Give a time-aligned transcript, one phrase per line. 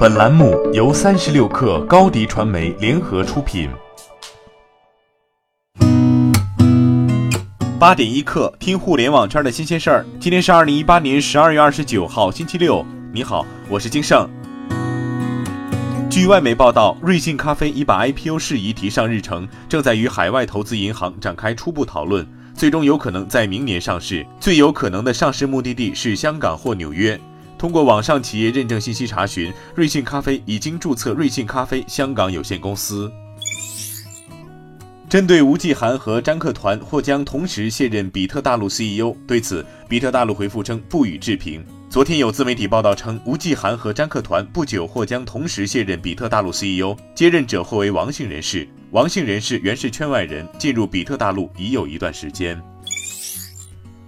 [0.00, 3.68] 本栏目由三十六氪高低传媒联合出品。
[7.78, 10.06] 八点一刻，听互联网圈的新鲜事儿。
[10.18, 12.82] 今天是二零一八年十二月二十九号，星期六。
[13.12, 14.26] 你好，我是金盛。
[16.10, 24.26] 据外媒报道，瑞幸咖啡已把 IPO 事宜提上日程，正在与海外投资银行展开初步讨论，最终有可能在明年上市。
[24.40, 27.20] 最有可能的上市目的地是香港或纽约。
[27.60, 33.12] 通过网上企业认证信息查询，瑞幸咖啡已经注册瑞幸咖啡香港有限公司。
[35.10, 41.62] 针对吴继涵和张克团或将同时卸任比特大陆 CEO，对此，比特大陆回复称不予置评。
[41.90, 48.66] 昨天有自媒体报道称，吴继涵和张克团不久或将同时卸任比特大陆 CEO，接任者或为王姓人士。
[48.90, 52.58] 王姓人士原是圈外人，进入比特大陆已有一段时间。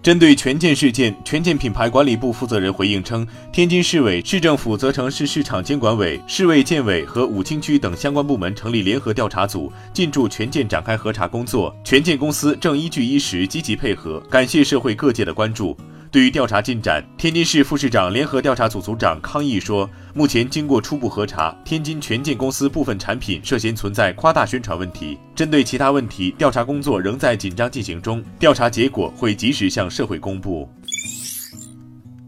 [0.02, 11.72] 针对权健事件，权健品牌管理部负责人回应称，天津市委、市政府责成市市场监管委、市卫健委和武清区等相关部门成立联合调查组，进驻权健展开核查工作。
[11.84, 15.76] 权健公司正依据依实积极配合，感谢社会各界的关注。
[16.12, 25.16] 对于调查进展，天津市副市长联合调查组组长康毅说，目前经过初步核查，天津权健公司部分产品涉嫌存在夸大宣传问题。
[25.34, 30.68] 针对其他问题，调查工作仍在紧张进行中，调查结果会及时向社会公布。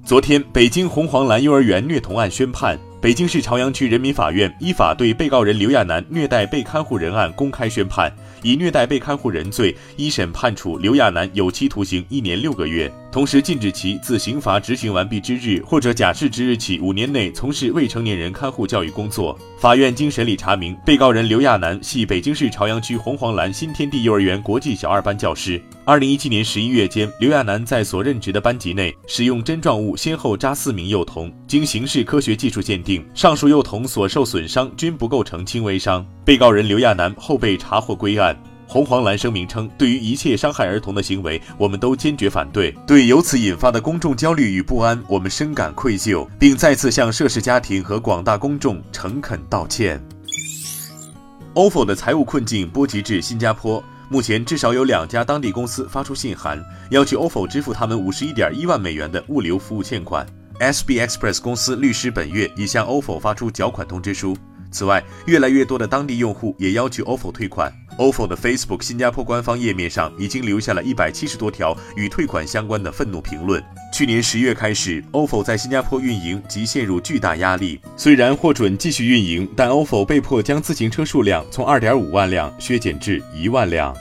[0.03, 2.79] 昨天，北京红黄蓝幼儿园虐童案宣判。
[3.03, 8.11] 北京市朝阳区人民法院依法对被告人刘亚楠虐待被看护人案公开宣判，
[8.43, 19.39] 以虐待被看护人罪，一审判处刘亚楠有期徒刑一年六个月，同时禁止其自刑罚执行完毕之日或者假释之日起五年内从事未成年人看护教育工作。
[19.57, 25.63] 法院经审理查明，被告人刘亚楠系北京市朝阳区红黄蓝新天地幼儿园国际小二班教师。
[25.85, 33.07] 二零一七年十一月间，刘亚楠在所任职的班级内使用针状物先后扎四名幼童，经刑事科学技术鉴定。
[33.15, 38.37] 上述幼童所受损伤均不构成轻微伤，被告人刘亚楠后被查获归案。
[38.67, 42.75] 红黄蓝声明称，对于一切伤害儿童的行为，我们都坚决反对。
[42.87, 50.03] 对由此引发的公众焦虑与不安，我们深感愧疚，并再次向涉事家庭和广大公众诚恳道歉。
[51.55, 56.61] OFO 的财务困境波及至新加坡，目前至少有两家当地公司发出信函，
[56.91, 60.27] 要求 OFO 支付他们五十一点一万美元的物流服务欠款。
[60.59, 64.37] SB Express 公司律师本月已向 OFO 发出缴款通知书。
[64.71, 67.73] 此外，越来越多的当地用户也要求 OFO 退款。
[67.99, 73.63] OFO 的 Facebook 新加坡官方页面上已经留下了一百七十多条与退款相关的愤怒评论。
[73.93, 77.81] 去年十月开始，OFO 在新加坡运营即陷入巨大压力。
[77.97, 83.95] 虽然获准继续运营，但 OFO 被迫将自行车数量从二点五万辆削减至一万辆。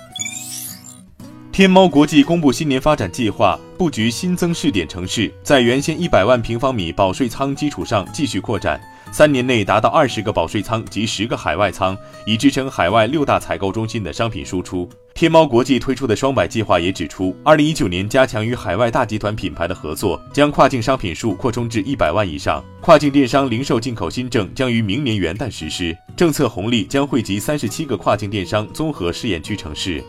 [1.54, 8.82] 天猫国际公布新年发展计划，布局新增试点城市，在原先一百万平方米保税仓基础上继续扩展，
[9.12, 14.90] 三年内达到二十个保税仓及十个海外仓，以支撑海外六大采购中心的商品输出。
[15.14, 22.66] 天猫国际推出的双百计划也指出，二零一九年加强与海外大集团品牌的合作，将跨境商品数扩充至一百万以上。
[22.82, 30.04] 跨境电商零售进口新政将于明年元旦实施，政策红利将惠及三十七个跨境电商综合试验区城市。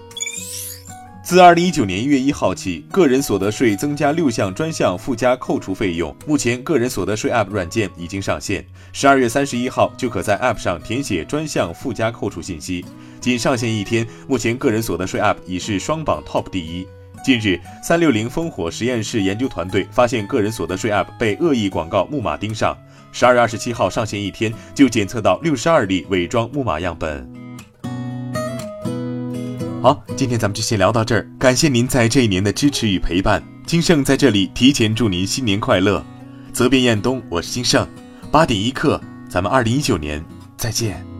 [1.24, 6.14] 自二零一九年一月一号起，个人所得税增加六项专项附加扣除费用。
[6.26, 8.62] 目前，个人所得税 App 软件已经上线，
[8.92, 12.84] 十二月三十一号就可在 App 上填写专项附加扣除信息。
[13.22, 16.86] 仅上线一天，目前个人所得税 App 已是双榜 Top 第一。
[17.24, 22.76] 近日，三六零烽火实验室研究团队发现个人所得税 App 被恶意广告木马盯上，
[23.12, 27.26] 十二月二十七号上线一天就检测到六十二例伪装木马样本。
[29.84, 31.28] 好，今天咱们就先聊到这儿。
[31.38, 33.42] 感谢您在这一年的支持与陪伴。
[33.66, 36.02] 金盛在这里提前祝您新年快乐。
[36.54, 37.86] 责编：彦东，我是金盛。
[38.32, 40.24] 八点一刻，咱们二零一九年
[40.56, 41.13] 再见。